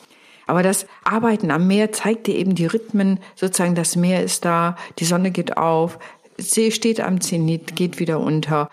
Aber 0.46 0.62
das 0.62 0.87
Arbeiten 1.04 1.50
am 1.50 1.66
Meer 1.66 1.92
zeigt 1.92 2.26
dir 2.26 2.37
eben 2.37 2.54
die 2.54 2.66
Rhythmen, 2.66 3.20
sozusagen 3.37 3.75
das 3.75 3.96
Meer 3.96 4.22
ist 4.22 4.44
da, 4.44 4.76
die 4.99 5.04
Sonne 5.04 5.30
geht 5.30 5.56
auf, 5.56 5.99
See 6.38 6.70
steht 6.70 7.00
am 7.00 7.20
Zenit, 7.20 7.76
geht 7.76 7.99
wieder 7.99 8.20
unter. 8.20 8.70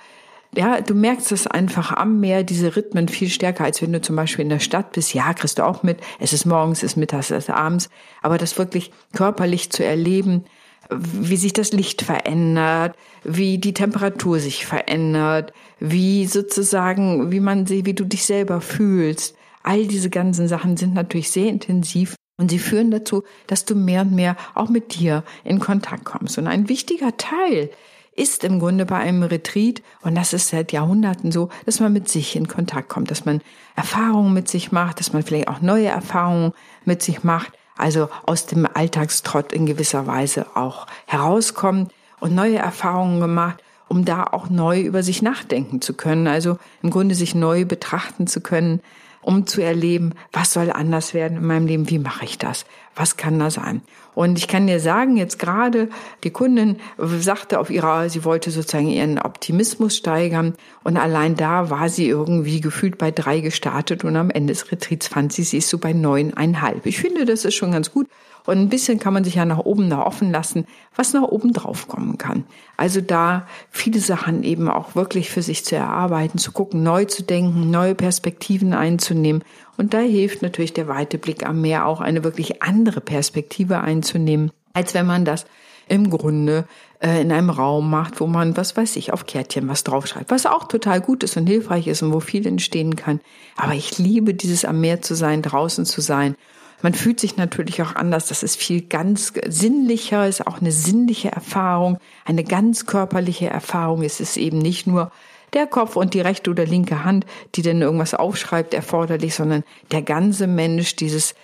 Ja, 0.56 0.82
du 0.82 0.96
merkst 0.96 1.32
es 1.32 1.46
einfach 1.46 1.92
am 1.92 2.20
Meer, 2.20 2.44
diese 2.44 2.76
Rhythmen 2.76 3.08
viel 3.08 3.30
stärker, 3.30 3.66
als 3.66 3.82
wenn 3.82 3.94
du 3.94 4.02
zum 4.02 4.16
Beispiel 4.16 4.44
in 4.44 4.50
der 4.50 4.60
Stadt 4.60 4.94
bist. 4.94 5.14
Ja, 5.14 5.34
kriegst 5.34 5.60
du 5.60 5.66
auch 5.66 5.84
mit. 5.84 6.00
Es 6.20 6.34
ist 6.34 6.46
morgens, 6.46 6.80
es 6.80 6.92
ist 6.92 6.98
mittags, 6.98 7.30
es 7.30 7.46
ist 7.46 7.50
abends. 7.52 7.90
Aber 8.22 8.38
das 8.38 8.58
wirklich 8.58 8.92
körperlich 9.14 9.70
zu 9.70 9.86
erleben, 9.86 10.46
wie 10.90 11.38
sich 11.38 11.54
das 11.54 11.72
Licht 11.72 12.02
verändert, 12.02 12.96
wie 13.24 13.60
die 13.60 13.76
Temperatur 13.76 14.40
sich 14.40 14.66
verändert, 14.66 15.54
wie 15.80 16.26
sozusagen, 16.26 17.32
wie 17.32 17.40
man 17.42 17.68
sie, 17.68 17.86
wie 17.86 17.94
du 17.94 18.06
dich 18.06 18.26
selber 18.26 18.60
fühlst. 18.60 19.36
All 19.64 19.88
diese 19.88 20.10
ganzen 20.10 20.48
Sachen 20.48 20.78
sind 20.78 20.94
natürlich 20.94 21.32
sehr 21.32 21.50
intensiv 21.50 22.16
und 22.38 22.50
sie 22.50 22.60
führen 22.60 22.92
dazu, 22.92 23.24
dass 23.48 23.66
du 23.66 23.76
mehr 23.76 24.02
und 24.02 24.14
mehr 24.14 24.38
auch 24.56 24.70
mit 24.70 24.96
dir 24.96 25.24
in 25.44 25.60
Kontakt 25.60 26.06
kommst. 26.06 26.38
Und 26.38 26.48
ein 26.48 26.70
wichtiger 26.70 27.18
Teil 27.18 27.70
ist 28.16 28.44
im 28.44 28.60
Grunde 28.60 28.86
bei 28.86 28.98
einem 28.98 29.24
Retreat, 29.24 29.82
und 30.02 30.16
das 30.16 30.34
ist 30.34 30.50
seit 30.50 30.72
Jahrhunderten 30.72 31.32
so, 31.32 31.50
dass 31.66 31.80
man 31.80 31.94
mit 31.94 32.10
sich 32.10 32.36
in 32.36 32.48
Kontakt 32.48 32.90
kommt, 32.90 33.12
dass 33.12 33.26
man 33.26 33.42
Erfahrungen 33.76 34.34
mit 34.34 34.48
sich 34.48 34.72
macht, 34.72 35.00
dass 35.00 35.14
man 35.14 35.24
vielleicht 35.24 35.48
auch 35.48 35.62
neue 35.62 35.88
Erfahrungen 35.88 36.54
mit 36.86 37.02
sich 37.02 37.24
macht, 37.24 37.54
also 37.78 38.10
aus 38.26 38.46
dem 38.46 38.68
Alltagstrott 38.74 39.54
in 39.54 39.66
gewisser 39.66 40.06
Weise 40.06 40.58
auch 40.58 40.88
herauskommt 41.08 41.94
und 42.20 42.36
neue 42.36 42.58
Erfahrungen 42.58 43.22
gemacht, 43.22 43.64
um 43.88 44.04
da 44.06 44.24
auch 44.26 44.50
neu 44.50 44.82
über 44.82 45.02
sich 45.02 45.22
nachdenken 45.22 45.82
zu 45.82 45.94
können, 45.94 46.28
also 46.28 46.58
im 46.82 46.90
Grunde 46.90 47.16
sich 47.16 47.36
neu 47.36 47.66
betrachten 47.66 48.28
zu 48.28 48.42
können, 48.42 48.82
um 49.22 49.48
zu 49.48 49.62
erleben, 49.62 50.14
was 50.32 50.54
soll 50.54 50.72
anders 50.72 51.14
werden 51.14 51.38
in 51.38 51.46
meinem 51.46 51.68
Leben, 51.68 51.90
wie 51.90 52.00
mache 52.00 52.26
ich 52.26 52.38
das, 52.38 52.66
was 53.00 53.16
kann 53.16 53.40
da 53.40 53.50
sein. 53.50 53.82
Und 54.14 54.38
ich 54.38 54.50
kann 54.50 54.68
dir 54.68 54.82
sagen, 54.82 55.16
jetzt 55.16 55.40
gerade 55.40 55.88
die 56.26 56.32
Kundin 56.32 56.76
sagte 56.98 57.60
auf 57.60 57.70
ihrer, 57.70 58.10
sie 58.10 58.26
wollte 58.26 58.52
sozusagen 58.52 58.90
ihren 58.90 59.20
Optimismus 59.20 59.96
steigern 59.96 60.56
und 60.84 60.98
allein 60.98 61.36
da 61.36 61.70
war 61.70 61.88
sie 61.88 62.10
irgendwie 62.10 62.60
gefühlt 62.60 62.98
bei 62.98 63.12
drei 63.12 63.40
gestartet 63.40 64.04
und 64.04 64.18
am 64.18 64.30
Ende 64.30 64.54
des 64.54 64.70
Retreats 64.72 65.08
fand 65.08 65.32
sie, 65.32 65.44
sie 65.44 65.60
ist 65.60 65.70
so 65.70 65.78
bei 65.78 65.94
neuneinhalb. 65.94 66.86
Ich 66.86 67.00
finde, 67.00 67.24
das 67.24 67.46
ist 67.46 67.56
schon 67.56 67.72
ganz 67.72 67.92
gut 67.92 68.08
und 68.46 68.58
ein 68.58 68.70
bisschen 68.70 69.00
kann 69.00 69.14
man 69.14 69.24
sich 69.24 69.36
ja 69.36 69.46
nach 69.46 69.60
oben 69.60 69.90
da 69.90 70.02
offen 70.02 70.32
lassen, 70.32 70.66
was 70.96 71.14
nach 71.14 71.24
oben 71.24 71.54
drauf 71.54 71.88
kommen 71.88 72.18
kann. 72.18 72.46
Also 72.78 73.00
da 73.00 73.48
viele 73.70 74.00
Sachen 74.00 74.44
eben 74.44 74.70
auch 74.70 74.96
wirklich 74.96 75.30
für 75.30 75.42
sich 75.42 75.64
zu 75.64 75.76
erarbeiten, 75.76 76.40
zu 76.40 76.52
gucken, 76.52 76.82
neu 76.82 77.06
zu 77.06 77.24
denken, 77.24 77.70
neue 77.70 77.96
Perspektiven 77.96 78.74
einzunehmen. 78.74 79.44
Und 79.80 79.94
da 79.94 80.00
hilft 80.00 80.42
natürlich 80.42 80.74
der 80.74 80.90
weite 80.90 81.18
Blick 81.18 81.46
am 81.46 81.62
Meer 81.62 81.86
auch 81.86 82.02
eine 82.02 82.26
wirklich 82.26 82.62
andere 82.62 83.00
Perspektive 83.00 83.80
einzunehmen, 83.80 84.52
als 84.74 84.94
wenn 84.94 85.06
man 85.06 85.24
das 85.24 85.46
im 85.88 86.10
Grunde 86.10 86.66
äh, 87.02 87.22
in 87.22 87.32
einem 87.32 87.50
Raum 87.50 87.90
macht, 87.90 88.20
wo 88.20 88.28
man, 88.28 88.58
was 88.58 88.76
weiß 88.76 88.98
ich, 88.98 89.14
auf 89.14 89.26
Kärtchen 89.26 89.70
was 89.70 89.86
draufschreibt, 89.86 90.32
was 90.32 90.46
auch 90.46 90.68
total 90.68 91.00
gut 91.00 91.24
ist 91.24 91.38
und 91.38 91.48
hilfreich 91.48 91.88
ist 91.88 92.02
und 92.02 92.12
wo 92.12 92.20
viel 92.20 92.46
entstehen 92.46 92.98
kann. 92.98 93.22
Aber 93.56 93.74
ich 93.74 93.98
liebe 93.98 94.34
dieses 94.34 94.66
am 94.66 94.82
Meer 94.82 95.02
zu 95.02 95.16
sein, 95.16 95.42
draußen 95.42 95.86
zu 95.86 96.02
sein 96.02 96.36
man 96.82 96.94
fühlt 96.94 97.20
sich 97.20 97.36
natürlich 97.38 97.82
auch 97.82 97.96
anders. 97.96 98.28
Das 98.28 98.44
ist 98.44 98.56
viel 98.56 98.82
ganz 98.82 99.34
sinnlicher, 99.48 100.28
ist 100.28 100.48
auch 100.48 100.62
eine 100.62 100.72
sinnliche 100.72 101.32
Erfahrung, 101.32 101.98
eine 102.26 102.44
ganz 102.44 102.86
körperliche 102.86 103.48
Erfahrung. 103.48 104.04
Es 104.04 104.20
ist 104.20 104.38
eben 104.38 104.60
nicht 104.60 104.88
nur 104.88 105.12
der 105.54 105.68
Kopf 105.68 105.96
und 105.96 106.14
die 106.14 106.22
rechte 106.22 106.50
oder 106.50 106.66
linke 106.66 107.04
Hand, 107.04 107.26
die 107.56 107.62
denn 107.62 107.82
irgendwas 107.82 108.14
aufschreibt, 108.14 108.74
erforderlich, 108.74 109.36
sondern 109.36 109.64
der 109.92 110.02
ganze 110.02 110.48
Mensch, 110.48 110.96
dieses 110.96 111.36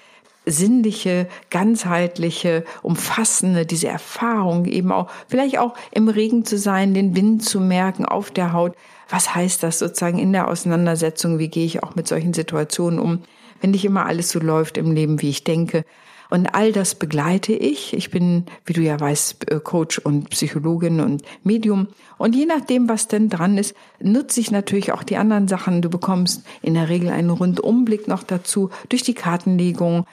sinnliche, 0.46 1.28
ganzheitliche, 1.50 2.66
umfassende, 2.84 3.66
diese 3.66 3.88
Erfahrung 3.88 4.66
eben 4.66 4.92
auch, 4.92 5.10
vielleicht 5.28 5.58
auch 5.58 5.74
im 5.92 6.08
Regen 6.08 6.46
zu 6.46 6.58
sein, 6.58 6.94
den 6.94 7.16
Wind 7.16 7.44
zu 7.44 7.60
merken 7.60 8.06
auf 8.06 8.30
der 8.30 8.54
Haut. 8.54 8.76
Was 9.10 9.34
heißt 9.34 9.64
das 9.64 9.80
sozusagen 9.80 10.20
in 10.20 10.34
der 10.34 10.48
Auseinandersetzung? 10.48 11.40
Wie 11.40 11.48
gehe 11.48 11.66
ich 11.66 11.82
auch 11.84 11.96
mit 11.96 12.08
solchen 12.08 12.34
Situationen 12.34 13.00
um? 13.00 13.24
wenn 13.62 13.72
nicht 13.72 13.86
immer 13.86 14.06
alles 14.06 14.30
so 14.30 14.40
läuft 14.40 14.78
im 14.78 14.92
Leben, 14.92 15.22
wie 15.22 15.30
ich 15.30 15.44
denke. 15.44 15.86
Und 16.30 16.48
all 16.48 16.72
das 16.72 16.96
begleite 16.96 17.54
ich. 17.54 17.94
Ich 17.94 18.10
bin, 18.10 18.46
wie 18.66 18.74
du 18.74 18.82
ja 18.82 19.00
weißt, 19.00 19.52
äh, 19.52 19.60
Coach 19.60 20.00
und 20.00 20.30
Psychologin 20.32 21.00
und 21.00 21.24
Medium. 21.44 21.88
Und 22.18 22.36
je 22.36 22.46
nachdem, 22.46 22.90
was 22.90 23.08
denn 23.08 23.30
dran 23.30 23.58
ist, 23.58 23.76
nutze 24.00 24.40
ich 24.40 24.52
natürlich 24.52 24.92
auch 24.92 25.04
die 25.04 25.18
anderen 25.18 25.48
Sachen. 25.48 25.82
Du 25.82 25.90
bekommst 25.90 26.44
in 26.62 26.74
der 26.74 26.90
Regel 26.90 27.10
einen 27.10 27.30
Rundumblick 27.30 28.08
noch 28.08 28.24
dazu 28.24 28.70
durch 28.90 29.04
die 29.04 29.14
Kartenlegung, 29.14 30.06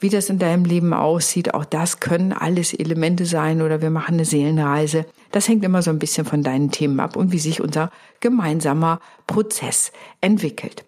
wie 0.00 0.08
das 0.08 0.30
in 0.30 0.38
deinem 0.38 0.64
Leben 0.64 0.92
aussieht. 0.92 1.54
Auch 1.54 1.64
das 1.64 2.00
können 2.00 2.32
alles 2.32 2.72
Elemente 2.72 3.26
sein 3.26 3.62
oder 3.62 3.82
wir 3.82 3.90
machen 3.90 4.14
eine 4.14 4.24
Seelenreise. 4.24 5.06
Das 5.32 5.48
hängt 5.48 5.64
immer 5.64 5.82
so 5.82 5.90
ein 5.90 5.98
bisschen 5.98 6.24
von 6.24 6.42
deinen 6.42 6.70
Themen 6.70 7.00
ab 7.00 7.16
und 7.16 7.32
wie 7.32 7.38
sich 7.38 7.60
unser 7.60 7.90
gemeinsamer 8.20 9.00
Prozess 9.26 9.92
entwickelt. 10.20 10.85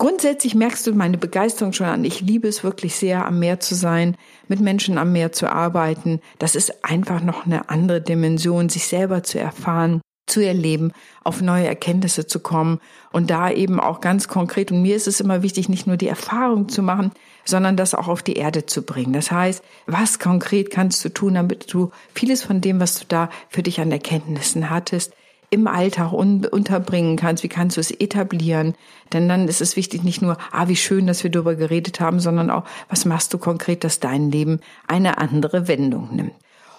Grundsätzlich 0.00 0.54
merkst 0.54 0.86
du 0.86 0.94
meine 0.94 1.18
Begeisterung 1.18 1.74
schon 1.74 1.86
an. 1.86 2.06
Ich 2.06 2.22
liebe 2.22 2.48
es 2.48 2.64
wirklich 2.64 2.96
sehr, 2.96 3.26
am 3.26 3.38
Meer 3.38 3.60
zu 3.60 3.74
sein, 3.74 4.16
mit 4.48 4.58
Menschen 4.58 4.96
am 4.96 5.12
Meer 5.12 5.30
zu 5.30 5.52
arbeiten. 5.52 6.22
Das 6.38 6.54
ist 6.54 6.86
einfach 6.86 7.20
noch 7.20 7.44
eine 7.44 7.68
andere 7.68 8.00
Dimension, 8.00 8.70
sich 8.70 8.86
selber 8.86 9.22
zu 9.22 9.38
erfahren, 9.38 10.00
zu 10.26 10.42
erleben, 10.42 10.92
auf 11.22 11.42
neue 11.42 11.66
Erkenntnisse 11.66 12.26
zu 12.26 12.40
kommen 12.40 12.80
und 13.12 13.28
da 13.28 13.50
eben 13.50 13.78
auch 13.78 14.00
ganz 14.00 14.26
konkret. 14.26 14.72
Und 14.72 14.80
mir 14.80 14.96
ist 14.96 15.06
es 15.06 15.20
immer 15.20 15.42
wichtig, 15.42 15.68
nicht 15.68 15.86
nur 15.86 15.98
die 15.98 16.08
Erfahrung 16.08 16.70
zu 16.70 16.82
machen, 16.82 17.12
sondern 17.44 17.76
das 17.76 17.94
auch 17.94 18.08
auf 18.08 18.22
die 18.22 18.36
Erde 18.36 18.64
zu 18.64 18.80
bringen. 18.80 19.12
Das 19.12 19.30
heißt, 19.30 19.62
was 19.84 20.18
konkret 20.18 20.70
kannst 20.70 21.04
du 21.04 21.10
tun, 21.10 21.34
damit 21.34 21.70
du 21.74 21.90
vieles 22.14 22.42
von 22.42 22.62
dem, 22.62 22.80
was 22.80 23.00
du 23.00 23.04
da 23.06 23.28
für 23.50 23.62
dich 23.62 23.82
an 23.82 23.92
Erkenntnissen 23.92 24.70
hattest, 24.70 25.12
im 25.50 25.66
Alltag 25.66 26.12
un 26.12 26.46
unterbringen 26.46 27.16
kannst, 27.16 27.42
wie 27.42 27.48
kannst 27.48 27.76
du 27.76 27.80
es 27.80 27.90
etablieren. 27.90 28.74
Denn 29.12 29.28
dann 29.28 29.48
ist 29.48 29.60
es 29.60 29.76
wichtig, 29.76 30.04
nicht 30.04 30.22
nur, 30.22 30.36
ah, 30.52 30.68
wie 30.68 30.76
schön, 30.76 31.06
dass 31.08 31.24
wir 31.24 31.30
darüber 31.30 31.56
geredet 31.56 32.00
haben, 32.00 32.20
sondern 32.20 32.50
auch, 32.50 32.64
was 32.88 33.04
machst 33.04 33.34
du 33.34 33.38
konkret, 33.38 33.82
dass 33.82 33.98
dein 33.98 34.30
Leben 34.30 34.60
eine 34.86 35.18
andere 35.18 35.66
Wendung 35.66 36.14
nimmt. 36.14 36.32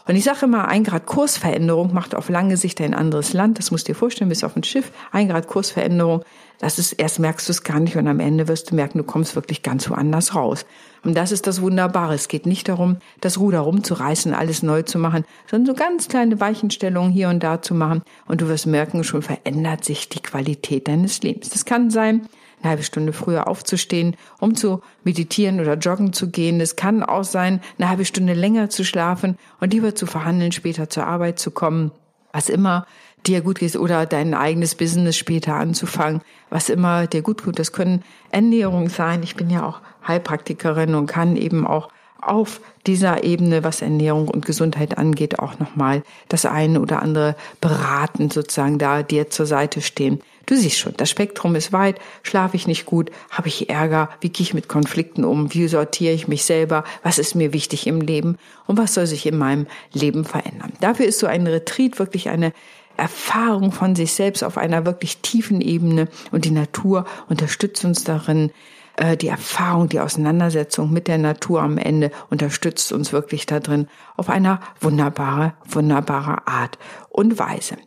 Und 0.08 0.16
ich 0.16 0.24
sage 0.24 0.46
immer, 0.46 0.68
ein 0.68 0.84
Grad 0.84 1.06
Kursveränderung 1.06 1.94
macht 1.94 2.16
auf 2.16 2.30
lange 2.30 2.58
Sicht 2.58 2.82
ein 2.82 2.94
anderes 2.94 3.34
Land. 3.34 3.60
Das 3.60 3.72
musst 3.72 3.88
du 3.88 3.92
dir 3.92 3.98
vorstellen, 3.98 4.30
bist 4.30 4.44
auf 4.44 4.54
dem 4.54 4.64
Schiff, 4.64 4.92
ein 5.12 5.28
Grad 5.28 5.48
Kursveränderung. 5.48 6.24
Das 6.62 6.78
ist, 6.78 6.94
erst 6.94 7.18
merkst 7.18 7.48
du 7.48 7.52
es 7.54 7.64
gar 7.64 7.80
nicht 7.80 7.98
und 7.98 8.08
am 8.08 8.20
Ende 8.20 8.48
wirst 8.48 8.70
du 8.70 8.76
merken, 8.76 9.00
du 9.00 9.04
kommst 9.04 9.34
wirklich 9.34 9.64
ganz 9.64 9.90
woanders 9.90 10.36
raus. 10.36 10.68
Und 11.04 11.18
das 11.18 11.32
ist 11.32 11.48
das 11.48 11.60
Wunderbare. 11.60 12.14
Es 12.14 12.28
geht 12.28 12.46
nicht 12.46 12.70
darum, 12.70 12.98
das 13.20 13.40
Ruder 13.40 13.62
rumzureißen, 13.62 14.36
alles 14.36 14.62
neu 14.62 14.84
zu 14.84 15.00
machen, 15.00 15.26
sondern 15.50 15.66
so 15.66 15.74
ganz 15.74 16.08
kleine 16.08 16.40
Weichenstellungen 16.40 17.12
hier 17.12 17.30
und 17.30 17.42
da 17.42 17.64
zu 17.64 17.74
machen. 17.74 18.04
Und 18.28 18.42
du 18.42 18.48
wirst 18.48 18.68
merken, 18.68 19.04
schon 19.04 19.24
verändert 19.24 19.84
sich 19.84 20.08
die 20.08 20.22
Qualität 20.22 20.88
deines 20.88 21.24
Lebens. 21.24 21.50
Das 21.50 21.66
kann 21.66 21.90
sein, 21.90 22.28
eine 22.62 22.70
halbe 22.70 22.84
Stunde 22.84 23.12
früher 23.12 23.48
aufzustehen, 23.48 24.16
um 24.40 24.54
zu 24.54 24.82
meditieren 25.04 25.62
oder 25.62 25.74
joggen 25.74 26.14
zu 26.14 26.30
gehen. 26.30 26.62
Es 26.62 26.76
kann 26.76 27.02
auch 27.02 27.24
sein, 27.24 27.60
eine 27.80 27.90
halbe 27.90 28.06
Stunde 28.06 28.34
länger 28.34 28.70
zu 28.70 28.86
schlafen 28.86 29.36
und 29.60 29.74
lieber 29.74 29.96
zu 29.96 30.06
verhandeln, 30.06 30.52
später 30.52 30.92
zur 30.92 31.08
Arbeit 31.08 31.40
zu 31.40 31.50
kommen. 31.50 31.90
Was 32.34 32.50
immer 32.50 32.86
dir 33.28 33.42
gut 33.42 33.60
geht 33.60 33.76
oder 33.76 34.06
dein 34.06 34.34
eigenes 34.34 34.76
Business 34.76 35.16
später 35.16 35.56
anzufangen, 35.56 36.22
was 36.50 36.70
immer 36.70 37.08
dir 37.08 37.22
gut 37.22 37.40
tut. 37.40 37.60
Das 37.60 37.72
können 37.72 38.04
Ernährung 38.32 38.90
sein. 38.90 39.24
Ich 39.24 39.36
bin 39.36 39.50
ja 39.50 39.66
auch 39.66 39.82
Heilpraktikerin 40.08 40.96
und 40.96 41.08
kann 41.08 41.36
eben 41.36 41.68
auch 41.68 41.90
auf 42.22 42.62
dieser 42.86 43.24
Ebene, 43.24 43.64
was 43.64 43.82
Ernährung 43.82 44.28
und 44.28 44.46
Gesundheit 44.46 44.98
angeht, 44.98 45.40
auch 45.40 45.60
nochmal 45.60 46.04
das 46.30 46.46
eine 46.46 46.80
oder 46.80 47.02
andere 47.02 47.36
beraten, 47.60 48.30
sozusagen 48.30 48.78
da 48.78 49.04
dir 49.04 49.30
zur 49.30 49.46
Seite 49.46 49.82
stehen. 49.82 50.22
Du 50.46 50.56
siehst 50.56 50.80
schon, 50.80 50.94
das 50.98 51.10
Spektrum 51.10 51.56
ist 51.56 51.72
weit, 51.72 52.00
schlafe 52.24 52.56
ich 52.56 52.68
nicht 52.68 52.86
gut, 52.86 53.12
habe 53.30 53.48
ich 53.48 53.70
Ärger, 53.70 54.10
wie 54.22 54.30
gehe 54.30 54.44
ich 54.44 54.54
mit 54.54 54.68
Konflikten 54.68 55.24
um, 55.24 55.54
wie 55.54 55.68
sortiere 55.68 56.14
ich 56.14 56.28
mich 56.28 56.44
selber, 56.44 56.84
was 57.04 57.20
ist 57.20 57.36
mir 57.36 57.54
wichtig 57.54 57.88
im 57.88 58.02
Leben 58.02 58.38
und 58.68 58.78
was 58.78 58.94
soll 58.94 59.08
sich 59.08 59.26
in 59.26 59.38
meinem 59.38 59.68
Leben 59.94 60.26
verändern. 60.26 60.74
Dafür 60.82 61.06
ist 61.06 61.20
so 61.20 61.28
ein 61.28 61.48
Retreat 61.48 62.00
wirklich 62.00 62.30
eine 62.30 62.54
Erfahrung 63.02 63.72
von 63.72 63.96
sich 63.96 64.14
selbst 64.14 64.44
auf 64.44 64.58
einer 64.58 64.86
wirklich 64.86 65.18
tiefen 65.22 65.60
Ebene 65.60 66.08
und 66.32 66.46
die 66.46 66.52
Natur 66.52 67.06
unterstützt 67.30 67.84
uns 67.84 68.04
darin, 68.04 68.52
äh, 68.96 69.18
die 69.18 69.28
Erfahrung, 69.28 69.90
die 69.90 70.00
Auseinandersetzung 70.00 70.92
mit 70.92 71.08
der 71.08 71.18
Natur 71.18 71.64
am 71.64 71.80
Ende 71.80 72.12
unterstützt 72.30 72.92
uns 72.92 73.12
wirklich 73.12 73.48
da 73.48 73.60
drin 73.60 73.88
auf 74.18 74.30
einer 74.30 74.60
wunderbare, 74.80 75.54
wunderbare 75.68 76.48
Art 76.48 76.78
und 77.10 77.40
Weise. 77.40 77.78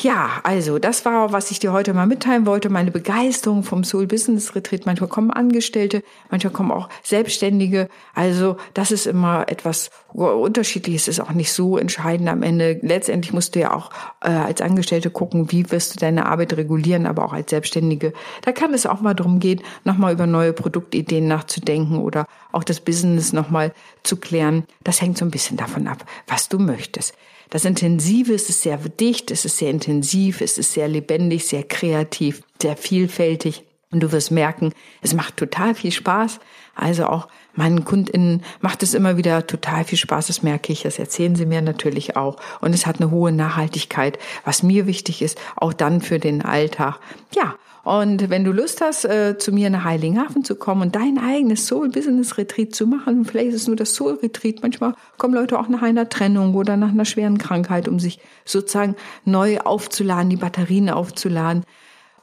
Ja, 0.00 0.40
also 0.44 0.78
das 0.78 1.04
war, 1.04 1.32
was 1.32 1.50
ich 1.50 1.58
dir 1.58 1.72
heute 1.72 1.92
mal 1.92 2.06
mitteilen 2.06 2.46
wollte, 2.46 2.68
meine 2.68 2.92
Begeisterung 2.92 3.64
vom 3.64 3.82
Soul 3.82 4.06
Business 4.06 4.54
Retreat. 4.54 4.86
Manchmal 4.86 5.08
kommen 5.08 5.32
Angestellte, 5.32 6.04
manchmal 6.30 6.52
kommen 6.52 6.70
auch 6.70 6.88
Selbstständige. 7.02 7.88
Also 8.14 8.58
das 8.74 8.92
ist 8.92 9.08
immer 9.08 9.48
etwas 9.48 9.90
unterschiedliches, 10.12 11.08
ist 11.08 11.18
auch 11.18 11.32
nicht 11.32 11.52
so 11.52 11.78
entscheidend 11.78 12.28
am 12.28 12.44
Ende. 12.44 12.78
Letztendlich 12.80 13.32
musst 13.32 13.56
du 13.56 13.58
ja 13.58 13.74
auch 13.74 13.90
äh, 14.20 14.28
als 14.28 14.60
Angestellte 14.60 15.10
gucken, 15.10 15.50
wie 15.50 15.68
wirst 15.72 15.96
du 15.96 15.98
deine 15.98 16.26
Arbeit 16.26 16.56
regulieren, 16.56 17.04
aber 17.04 17.24
auch 17.24 17.32
als 17.32 17.50
Selbstständige. 17.50 18.12
Da 18.42 18.52
kann 18.52 18.72
es 18.74 18.86
auch 18.86 19.00
mal 19.00 19.14
darum 19.14 19.40
gehen, 19.40 19.62
nochmal 19.82 20.12
über 20.12 20.28
neue 20.28 20.52
Produktideen 20.52 21.26
nachzudenken 21.26 21.98
oder 21.98 22.26
auch 22.52 22.62
das 22.62 22.78
Business 22.78 23.32
nochmal 23.32 23.72
zu 24.04 24.16
klären. 24.16 24.62
Das 24.84 25.02
hängt 25.02 25.18
so 25.18 25.24
ein 25.24 25.32
bisschen 25.32 25.56
davon 25.56 25.88
ab, 25.88 26.04
was 26.28 26.48
du 26.48 26.60
möchtest. 26.60 27.14
Das 27.50 27.64
Intensive 27.64 28.32
ist 28.32 28.50
es 28.50 28.62
sehr 28.62 28.76
dicht, 28.76 29.30
es 29.30 29.44
ist 29.44 29.58
sehr 29.58 29.70
intensiv, 29.70 30.40
es 30.40 30.58
ist 30.58 30.72
sehr 30.72 30.88
lebendig, 30.88 31.46
sehr 31.46 31.62
kreativ, 31.62 32.42
sehr 32.60 32.76
vielfältig. 32.76 33.64
Und 33.90 34.00
du 34.00 34.12
wirst 34.12 34.30
merken, 34.30 34.74
es 35.00 35.14
macht 35.14 35.38
total 35.38 35.74
viel 35.74 35.92
Spaß. 35.92 36.40
Also 36.74 37.06
auch 37.06 37.28
meinen 37.54 37.84
KundInnen 37.84 38.44
macht 38.60 38.82
es 38.82 38.92
immer 38.92 39.16
wieder 39.16 39.46
total 39.46 39.84
viel 39.84 39.96
Spaß. 39.96 40.26
Das 40.26 40.42
merke 40.42 40.72
ich. 40.72 40.82
Das 40.82 40.98
erzählen 40.98 41.36
sie 41.36 41.46
mir 41.46 41.62
natürlich 41.62 42.16
auch. 42.16 42.36
Und 42.60 42.74
es 42.74 42.86
hat 42.86 43.00
eine 43.00 43.10
hohe 43.10 43.32
Nachhaltigkeit, 43.32 44.18
was 44.44 44.62
mir 44.62 44.86
wichtig 44.86 45.22
ist, 45.22 45.38
auch 45.56 45.72
dann 45.72 46.02
für 46.02 46.18
den 46.18 46.42
Alltag. 46.42 47.00
Ja. 47.34 47.56
Und 47.88 48.28
wenn 48.28 48.44
du 48.44 48.52
Lust 48.52 48.82
hast, 48.82 49.06
äh, 49.06 49.38
zu 49.38 49.50
mir 49.50 49.70
nach 49.70 49.84
Heiligenhafen 49.84 50.44
zu 50.44 50.56
kommen 50.56 50.82
und 50.82 50.94
dein 50.94 51.16
eigenes 51.16 51.66
Soul 51.66 51.88
Business 51.88 52.36
Retreat 52.36 52.74
zu 52.74 52.86
machen, 52.86 53.24
vielleicht 53.24 53.48
ist 53.48 53.62
es 53.62 53.66
nur 53.66 53.76
das 53.76 53.94
Soul 53.94 54.18
Retreat. 54.22 54.56
Manchmal 54.60 54.92
kommen 55.16 55.32
Leute 55.32 55.58
auch 55.58 55.68
nach 55.68 55.80
einer 55.80 56.06
Trennung 56.10 56.54
oder 56.54 56.76
nach 56.76 56.90
einer 56.90 57.06
schweren 57.06 57.38
Krankheit, 57.38 57.88
um 57.88 57.98
sich 57.98 58.18
sozusagen 58.44 58.94
neu 59.24 59.60
aufzuladen, 59.60 60.28
die 60.28 60.36
Batterien 60.36 60.90
aufzuladen. 60.90 61.64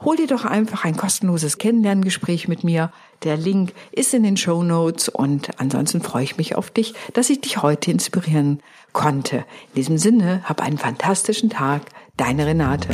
Hol 0.02 0.16
dir 0.18 0.28
doch 0.28 0.46
einfach 0.46 0.86
ein 0.86 0.98
kostenloses 0.98 1.58
Kennenlerngespräch 1.58 2.48
mit 2.48 2.64
mir. 2.64 2.92
Der 3.24 3.36
Link 3.36 3.74
ist 3.92 4.14
in 4.14 4.22
den 4.22 4.38
Show 4.38 4.62
Notes 4.62 5.10
und 5.10 5.60
ansonsten 5.60 6.00
freue 6.00 6.26
ich 6.26 6.38
mich 6.38 6.56
auf 6.56 6.70
dich, 6.70 6.94
dass 7.14 7.32
ich 7.32 7.42
dich 7.42 7.64
heute 7.64 7.90
inspirieren 7.90 8.62
konnte. 8.94 9.38
In 9.38 9.78
diesem 9.78 9.98
Sinne, 9.98 10.42
hab 10.44 10.62
einen 10.62 10.78
fantastischen 10.78 11.50
Tag. 11.50 11.82
Deine 12.18 12.46
Renate. 12.46 12.90